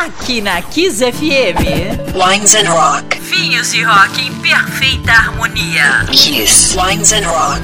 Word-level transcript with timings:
Aqui 0.00 0.40
na 0.40 0.62
Kiss 0.62 1.04
FM. 1.04 2.16
Wines 2.16 2.54
and 2.54 2.70
Rock. 2.70 3.20
Vinhos 3.20 3.74
e 3.74 3.82
rock 3.82 4.18
em 4.18 4.32
perfeita 4.36 5.12
harmonia. 5.12 6.06
Kiss. 6.10 6.74
Wines 6.74 7.12
and 7.12 7.28
Rock. 7.28 7.60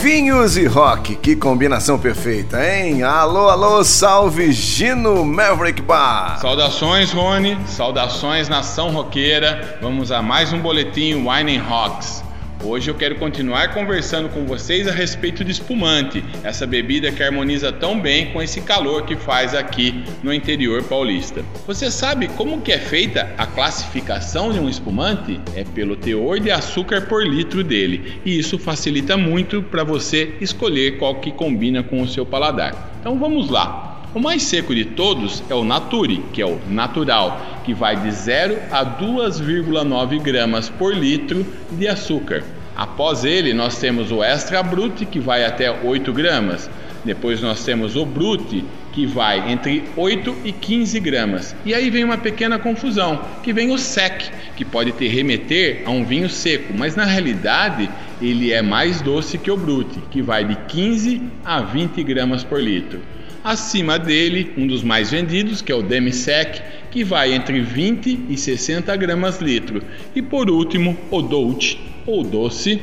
Vinhos 0.00 0.56
e 0.56 0.66
rock, 0.66 1.14
que 1.14 1.36
combinação 1.36 2.00
perfeita, 2.00 2.58
hein? 2.68 3.04
Alô, 3.04 3.48
alô, 3.48 3.84
salve 3.84 4.50
Gino 4.50 5.24
Maverick 5.24 5.80
Bar. 5.80 6.40
Saudações, 6.40 7.12
Rony. 7.12 7.56
Saudações, 7.68 8.48
nação 8.48 8.90
roqueira. 8.90 9.78
Vamos 9.80 10.10
a 10.10 10.20
mais 10.20 10.52
um 10.52 10.58
boletim 10.58 11.24
Wine 11.28 11.58
and 11.58 11.62
Rocks. 11.62 12.24
Hoje 12.64 12.88
eu 12.88 12.94
quero 12.94 13.16
continuar 13.16 13.74
conversando 13.74 14.28
com 14.28 14.46
vocês 14.46 14.86
a 14.86 14.92
respeito 14.92 15.42
de 15.42 15.50
espumante, 15.50 16.22
essa 16.44 16.64
bebida 16.64 17.10
que 17.10 17.20
harmoniza 17.20 17.72
tão 17.72 18.00
bem 18.00 18.32
com 18.32 18.40
esse 18.40 18.60
calor 18.60 19.04
que 19.04 19.16
faz 19.16 19.52
aqui 19.52 20.04
no 20.22 20.32
interior 20.32 20.80
paulista. 20.84 21.44
Você 21.66 21.90
sabe 21.90 22.28
como 22.28 22.60
que 22.60 22.70
é 22.70 22.78
feita 22.78 23.34
a 23.36 23.46
classificação 23.46 24.52
de 24.52 24.60
um 24.60 24.68
espumante? 24.68 25.40
É 25.56 25.64
pelo 25.64 25.96
teor 25.96 26.38
de 26.38 26.52
açúcar 26.52 27.02
por 27.02 27.26
litro 27.26 27.64
dele, 27.64 28.20
e 28.24 28.38
isso 28.38 28.56
facilita 28.58 29.16
muito 29.16 29.60
para 29.60 29.82
você 29.82 30.34
escolher 30.40 30.98
qual 30.98 31.16
que 31.16 31.32
combina 31.32 31.82
com 31.82 32.00
o 32.00 32.08
seu 32.08 32.24
paladar. 32.24 32.92
Então 33.00 33.18
vamos 33.18 33.50
lá. 33.50 33.91
O 34.14 34.20
mais 34.20 34.42
seco 34.42 34.74
de 34.74 34.84
todos 34.84 35.42
é 35.48 35.54
o 35.54 35.64
Nature, 35.64 36.22
que 36.34 36.42
é 36.42 36.46
o 36.46 36.60
natural, 36.68 37.62
que 37.64 37.72
vai 37.72 37.96
de 37.96 38.10
0 38.10 38.58
a 38.70 38.84
2,9 38.84 40.20
gramas 40.20 40.68
por 40.68 40.94
litro 40.94 41.46
de 41.70 41.88
açúcar. 41.88 42.44
Após 42.76 43.24
ele, 43.24 43.54
nós 43.54 43.78
temos 43.78 44.12
o 44.12 44.22
Extra 44.22 44.62
Brut, 44.62 45.06
que 45.06 45.18
vai 45.18 45.46
até 45.46 45.70
8 45.70 46.12
gramas. 46.12 46.68
Depois 47.02 47.40
nós 47.40 47.64
temos 47.64 47.96
o 47.96 48.04
Brut, 48.04 48.62
que 48.92 49.06
vai 49.06 49.50
entre 49.50 49.84
8 49.96 50.36
e 50.44 50.52
15 50.52 51.00
gramas. 51.00 51.56
E 51.64 51.72
aí 51.72 51.88
vem 51.88 52.04
uma 52.04 52.18
pequena 52.18 52.58
confusão, 52.58 53.18
que 53.42 53.50
vem 53.50 53.72
o 53.72 53.78
Sec, 53.78 54.30
que 54.54 54.64
pode 54.64 54.92
te 54.92 55.08
remeter 55.08 55.84
a 55.86 55.90
um 55.90 56.04
vinho 56.04 56.28
seco, 56.28 56.74
mas 56.76 56.94
na 56.94 57.06
realidade 57.06 57.88
ele 58.20 58.52
é 58.52 58.60
mais 58.60 59.00
doce 59.00 59.38
que 59.38 59.50
o 59.50 59.56
Brut, 59.56 59.88
que 60.10 60.20
vai 60.20 60.44
de 60.44 60.54
15 60.54 61.22
a 61.42 61.62
20 61.62 62.02
gramas 62.02 62.44
por 62.44 62.60
litro. 62.60 63.00
Acima 63.44 63.98
dele, 63.98 64.52
um 64.56 64.66
dos 64.66 64.84
mais 64.84 65.10
vendidos, 65.10 65.60
que 65.60 65.72
é 65.72 65.74
o 65.74 65.82
Demisec, 65.82 66.62
que 66.90 67.02
vai 67.02 67.32
entre 67.32 67.60
20 67.60 68.26
e 68.28 68.36
60 68.36 68.94
gramas 68.96 69.40
litro. 69.40 69.82
E 70.14 70.22
por 70.22 70.48
último, 70.48 70.96
o 71.10 71.20
Dolce, 71.20 71.76
ou 72.06 72.22
doce, 72.22 72.80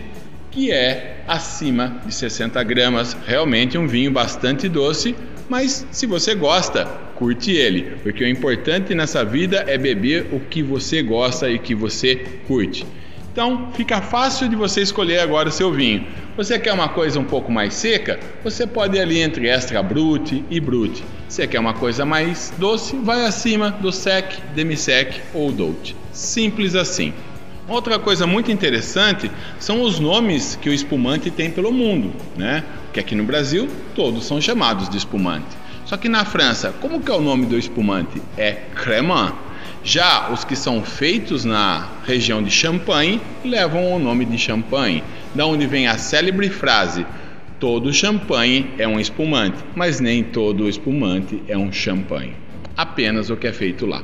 que 0.51 0.71
é 0.71 1.23
acima 1.27 2.01
de 2.05 2.13
60 2.13 2.61
gramas. 2.63 3.16
Realmente 3.25 3.77
um 3.77 3.88
vinho 3.88 4.11
bastante 4.11 4.67
doce, 4.67 5.16
mas 5.47 5.88
se 5.91 6.05
você 6.05 6.35
gosta, 6.35 6.85
curte 7.16 7.51
ele, 7.51 7.97
porque 8.03 8.23
o 8.23 8.27
importante 8.27 8.94
nessa 8.94 9.23
vida 9.23 9.63
é 9.67 9.77
beber 9.77 10.27
o 10.31 10.39
que 10.39 10.61
você 10.61 11.01
gosta 11.01 11.49
e 11.49 11.59
que 11.59 11.73
você 11.73 12.16
curte. 12.47 12.85
Então 13.31 13.69
fica 13.73 14.02
fácil 14.02 14.49
de 14.49 14.55
você 14.55 14.81
escolher 14.81 15.19
agora 15.19 15.49
o 15.49 15.52
seu 15.52 15.72
vinho. 15.72 16.05
Você 16.35 16.58
quer 16.58 16.73
uma 16.73 16.89
coisa 16.89 17.19
um 17.19 17.23
pouco 17.23 17.52
mais 17.52 17.73
seca? 17.73 18.19
Você 18.44 18.66
pode 18.66 18.97
ir 18.97 19.02
ali 19.02 19.19
entre 19.19 19.47
extra 19.47 19.81
brut 19.83 20.44
e 20.49 20.59
brut. 20.59 21.03
Você 21.27 21.45
quer 21.45 21.59
uma 21.59 21.73
coisa 21.73 22.05
mais 22.05 22.53
doce? 22.57 22.95
Vai 22.97 23.25
acima 23.25 23.72
do 23.72 23.91
sec, 23.91 24.33
demi-sec 24.55 25.22
ou 25.33 25.52
dolce. 25.52 25.95
Simples 26.11 26.75
assim. 26.75 27.13
Outra 27.67 28.00
coisa 28.00 28.25
muito 28.25 28.52
interessante 28.52 29.30
são 29.59 29.83
os 29.83 30.00
nomes 30.00 30.57
que 30.59 30.69
o 30.69 30.73
espumante 30.73 31.30
tem 31.30 31.52
pelo 31.52 31.72
mundo, 31.72 32.11
né? 32.35 32.63
Que 32.91 33.00
aqui 33.00 33.13
no 33.13 33.23
Brasil 33.23 33.69
todos 33.94 34.25
são 34.25 34.41
chamados 34.41 34.89
de 34.89 34.97
espumante. 34.97 35.55
Só 35.85 35.95
que 35.95 36.09
na 36.09 36.25
França, 36.25 36.73
como 36.81 37.00
que 37.00 37.11
é 37.11 37.13
o 37.13 37.22
nome 37.22 37.45
do 37.45 37.57
espumante? 37.57 38.19
É 38.35 38.53
cremant. 38.75 39.33
Já 39.83 40.30
os 40.31 40.44
que 40.44 40.55
são 40.55 40.83
feitos 40.83 41.45
na 41.45 41.88
região 42.05 42.44
de 42.44 42.52
Champagne 42.52 43.22
levam 43.45 43.94
o 43.94 43.99
nome 43.99 44.25
de 44.25 44.38
champanhe, 44.38 45.03
da 45.34 45.45
onde 45.45 45.66
vem 45.66 45.88
a 45.88 45.97
célebre 45.97 46.50
frase: 46.50 47.06
todo 47.59 47.94
champanhe 47.94 48.72
é 48.78 48.88
um 48.88 49.00
espumante, 49.00 49.57
mas 49.75 50.01
nem 50.01 50.23
todo 50.23 50.67
espumante 50.67 51.41
é 51.47 51.57
um 51.57 51.72
champanhe. 51.72 52.34
Apenas 52.75 53.29
o 53.29 53.38
que 53.38 53.47
é 53.47 53.53
feito 53.53 53.85
lá. 53.85 54.03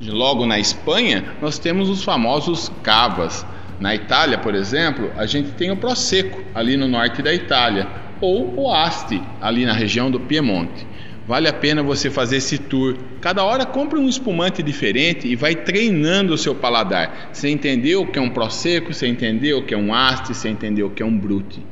Logo 0.00 0.46
na 0.46 0.58
Espanha, 0.58 1.24
nós 1.40 1.58
temos 1.58 1.88
os 1.88 2.02
famosos 2.02 2.70
cavas. 2.82 3.46
Na 3.80 3.94
Itália, 3.94 4.38
por 4.38 4.54
exemplo, 4.54 5.10
a 5.16 5.26
gente 5.26 5.50
tem 5.52 5.70
o 5.70 5.76
Prosecco, 5.76 6.42
ali 6.54 6.76
no 6.76 6.88
norte 6.88 7.22
da 7.22 7.32
Itália, 7.32 7.86
ou 8.20 8.54
o 8.56 8.72
Asti, 8.72 9.22
ali 9.40 9.64
na 9.64 9.72
região 9.72 10.10
do 10.10 10.18
Piemonte. 10.18 10.87
Vale 11.28 11.46
a 11.46 11.52
pena 11.52 11.82
você 11.82 12.08
fazer 12.08 12.36
esse 12.36 12.56
tour. 12.56 12.96
Cada 13.20 13.44
hora 13.44 13.66
compre 13.66 13.98
um 13.98 14.08
espumante 14.08 14.62
diferente 14.62 15.28
e 15.28 15.36
vai 15.36 15.54
treinando 15.54 16.32
o 16.32 16.38
seu 16.38 16.54
paladar. 16.54 17.28
Você 17.30 17.50
entendeu 17.50 18.00
o 18.00 18.06
que 18.06 18.18
é 18.18 18.22
um 18.22 18.30
prosecco, 18.30 18.94
você 18.94 19.06
entendeu 19.06 19.58
o 19.58 19.62
que 19.62 19.74
é 19.74 19.76
um 19.76 19.92
haste, 19.92 20.34
você 20.34 20.48
entendeu 20.48 20.86
o 20.86 20.90
que 20.90 21.02
é 21.02 21.06
um 21.06 21.18
brute. 21.18 21.62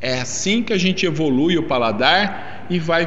É 0.00 0.22
assim 0.22 0.62
que 0.62 0.72
a 0.72 0.78
gente 0.78 1.04
evolui 1.04 1.58
o 1.58 1.64
paladar 1.64 2.64
e 2.70 2.78
vai 2.78 3.06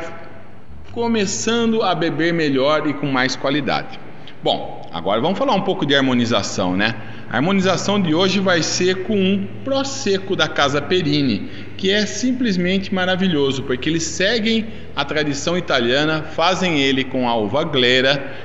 começando 0.92 1.82
a 1.82 1.96
beber 1.96 2.32
melhor 2.32 2.88
e 2.88 2.94
com 2.94 3.08
mais 3.08 3.36
qualidade. 3.36 4.00
Bom, 4.44 4.88
agora 4.94 5.20
vamos 5.20 5.40
falar 5.40 5.56
um 5.56 5.62
pouco 5.62 5.84
de 5.84 5.96
harmonização, 5.96 6.78
né? 6.78 6.96
A 7.28 7.38
harmonização 7.38 8.00
de 8.00 8.14
hoje 8.14 8.40
vai 8.40 8.62
ser 8.62 9.04
com 9.04 9.18
um 9.18 9.48
Prosecco 9.64 10.36
da 10.36 10.48
Casa 10.48 10.80
Perini, 10.80 11.50
que 11.78 11.92
é 11.92 12.06
simplesmente 12.06 12.94
maravilhoso, 12.94 13.62
porque 13.64 13.88
eles 13.88 14.04
seguem 14.04 14.66
a 14.96 15.06
tradição 15.06 15.56
italiana, 15.56 16.24
fazem 16.24 16.80
ele 16.82 17.04
com 17.04 17.30
a 17.30 17.36
uva 17.36 17.64
glera 17.64 18.36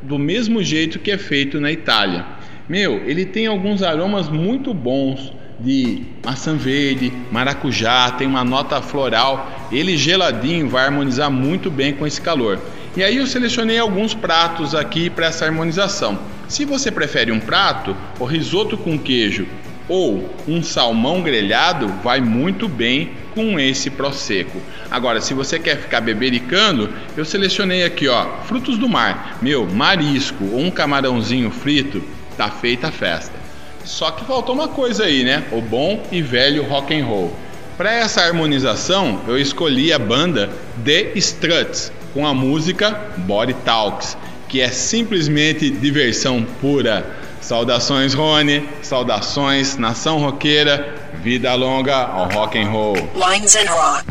do 0.00 0.18
mesmo 0.18 0.62
jeito 0.62 0.98
que 0.98 1.10
é 1.10 1.18
feito 1.18 1.60
na 1.60 1.70
Itália. 1.70 2.24
Meu, 2.68 3.02
ele 3.06 3.26
tem 3.26 3.46
alguns 3.46 3.82
aromas 3.82 4.28
muito 4.28 4.72
bons 4.72 5.32
de 5.60 6.02
maçã 6.24 6.54
verde, 6.54 7.12
maracujá, 7.30 8.10
tem 8.12 8.26
uma 8.26 8.44
nota 8.44 8.80
floral. 8.80 9.68
Ele 9.70 9.96
geladinho 9.96 10.68
vai 10.68 10.86
harmonizar 10.86 11.30
muito 11.30 11.70
bem 11.70 11.92
com 11.92 12.06
esse 12.06 12.20
calor. 12.20 12.58
E 12.96 13.02
aí 13.02 13.16
eu 13.16 13.26
selecionei 13.26 13.78
alguns 13.78 14.14
pratos 14.14 14.74
aqui 14.74 15.10
para 15.10 15.26
essa 15.26 15.44
harmonização. 15.44 16.18
Se 16.48 16.64
você 16.64 16.90
prefere 16.90 17.30
um 17.30 17.40
prato, 17.40 17.94
o 18.18 18.24
risoto 18.24 18.76
com 18.76 18.98
queijo 18.98 19.46
ou 19.88 20.28
um 20.46 20.62
salmão 20.62 21.22
grelhado 21.22 21.88
vai 22.02 22.20
muito 22.20 22.68
bem 22.68 23.12
com 23.34 23.58
esse 23.58 23.90
prosecco. 23.90 24.60
Agora, 24.90 25.20
se 25.20 25.32
você 25.32 25.58
quer 25.58 25.78
ficar 25.78 26.00
bebericando, 26.00 26.90
eu 27.16 27.24
selecionei 27.24 27.84
aqui, 27.84 28.08
ó, 28.08 28.42
frutos 28.44 28.76
do 28.76 28.88
mar. 28.88 29.38
Meu, 29.40 29.66
marisco 29.66 30.44
ou 30.52 30.60
um 30.60 30.70
camarãozinho 30.70 31.50
frito, 31.50 32.02
tá 32.36 32.50
feita 32.50 32.88
a 32.88 32.92
festa. 32.92 33.38
Só 33.84 34.10
que 34.10 34.24
faltou 34.24 34.54
uma 34.54 34.68
coisa 34.68 35.04
aí, 35.04 35.24
né? 35.24 35.44
O 35.50 35.60
bom 35.60 36.02
e 36.12 36.20
velho 36.20 36.62
rock 36.64 36.94
and 36.94 37.06
roll. 37.06 37.34
Para 37.78 37.92
essa 37.92 38.22
harmonização, 38.22 39.20
eu 39.28 39.38
escolhi 39.38 39.92
a 39.92 39.98
banda 39.98 40.50
The 40.84 41.12
Struts 41.14 41.92
com 42.12 42.26
a 42.26 42.34
música 42.34 42.90
Body 43.18 43.54
Talks, 43.64 44.16
que 44.48 44.60
é 44.60 44.68
simplesmente 44.68 45.70
diversão 45.70 46.44
pura. 46.60 47.06
Saudações 47.40 48.14
Rony, 48.14 48.68
saudações 48.82 49.76
nação 49.76 50.18
roqueira, 50.18 50.94
vida 51.22 51.54
longa 51.54 51.96
ao 51.96 52.28
rock 52.30 52.58
and 52.58 52.70
roll. 52.70 52.96
Wines 53.14 53.56
and 53.56 53.70
Rock. 53.70 54.04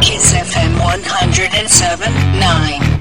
Kiss 0.00 0.32
FM 0.32 0.76
107.9. 0.78 2.94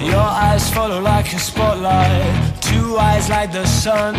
Your 0.00 0.18
eyes 0.18 0.68
follow 0.70 1.00
like 1.00 1.32
a 1.32 1.38
spotlight, 1.38 2.60
two 2.60 2.96
eyes 2.98 3.28
like 3.28 3.52
the 3.52 3.66
sun. 3.66 4.14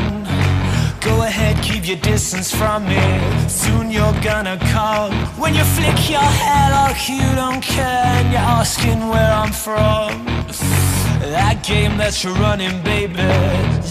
Go 1.07 1.21
ahead, 1.23 1.55
keep 1.63 1.87
your 1.87 1.97
distance 1.97 2.53
from 2.53 2.85
me. 2.85 2.99
Soon 3.47 3.89
you're 3.89 4.19
gonna 4.21 4.57
come. 4.73 5.13
When 5.41 5.53
you 5.55 5.63
flick 5.63 6.09
your 6.09 6.29
hair 6.41 6.65
like 6.71 7.07
you 7.07 7.27
don't 7.41 7.61
care, 7.61 8.05
and 8.19 8.31
you're 8.31 8.49
asking 8.59 9.07
where 9.07 9.31
I'm 9.41 9.53
from. 9.53 10.25
That 11.37 11.63
game 11.63 11.97
that 11.97 12.13
you're 12.23 12.39
running, 12.45 12.75
baby, 12.83 13.23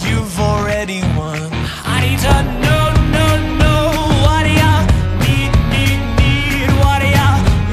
you've 0.05 0.39
already 0.39 1.01
won. 1.17 1.41
I 1.85 1.97
need 2.05 2.21
to 2.29 2.37
know, 2.65 2.85
know, 3.15 3.33
know 3.61 3.85
what 4.25 4.43
do 4.47 4.53
you 4.63 4.77
need, 5.25 5.53
need, 5.73 6.01
need? 6.21 6.69
What 6.85 6.99
do 7.01 7.09
you 7.19 7.31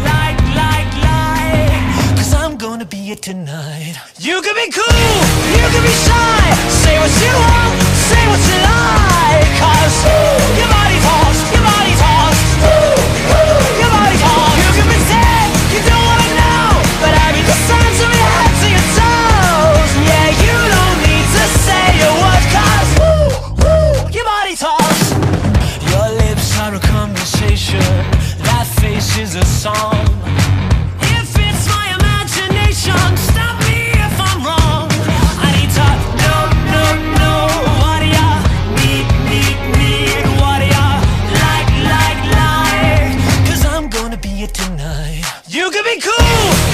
like, 0.07 0.39
like, 0.55 0.91
like? 1.03 2.15
Cause 2.17 2.33
I'm 2.33 2.55
gonna 2.57 2.85
be 2.85 3.11
it 3.11 3.21
tonight. 3.21 3.95
You 4.19 4.41
can 4.41 4.55
be 4.55 4.67
cool, 4.71 5.19
you 5.57 5.65
can 5.73 5.83
be 5.83 5.95
shy. 6.07 6.43
Say 6.83 6.95
what 6.99 7.13
you 7.23 7.33
want, 7.43 7.82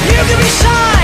you 0.09 0.15
can 0.15 0.37
be 0.37 0.43
shy. 0.43 0.98